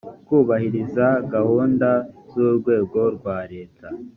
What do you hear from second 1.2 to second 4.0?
gahunda z urwego rwa leta